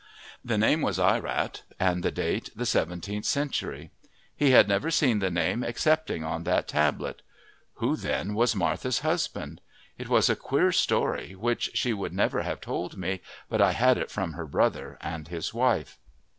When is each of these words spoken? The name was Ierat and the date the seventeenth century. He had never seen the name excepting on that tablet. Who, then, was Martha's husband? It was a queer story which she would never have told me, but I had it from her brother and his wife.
The 0.43 0.57
name 0.57 0.81
was 0.81 0.97
Ierat 0.97 1.61
and 1.79 2.01
the 2.01 2.09
date 2.09 2.49
the 2.55 2.65
seventeenth 2.65 3.25
century. 3.27 3.91
He 4.35 4.49
had 4.49 4.67
never 4.67 4.89
seen 4.89 5.19
the 5.19 5.29
name 5.29 5.63
excepting 5.63 6.23
on 6.23 6.43
that 6.43 6.67
tablet. 6.67 7.21
Who, 7.75 7.95
then, 7.95 8.33
was 8.33 8.55
Martha's 8.55 9.01
husband? 9.01 9.61
It 9.99 10.09
was 10.09 10.27
a 10.27 10.35
queer 10.35 10.71
story 10.71 11.35
which 11.35 11.69
she 11.75 11.93
would 11.93 12.13
never 12.13 12.41
have 12.41 12.61
told 12.61 12.97
me, 12.97 13.21
but 13.47 13.61
I 13.61 13.73
had 13.73 13.99
it 13.99 14.09
from 14.09 14.33
her 14.33 14.47
brother 14.47 14.97
and 15.01 15.27
his 15.27 15.53
wife. 15.53 15.99